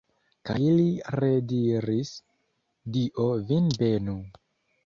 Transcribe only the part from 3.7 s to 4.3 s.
benu!